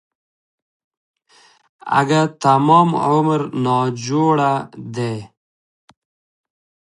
اگه 1.99 2.21
تمام 2.45 2.89
عمر 3.11 3.41
ناجوړه 3.65 4.53
دی. 4.95 5.17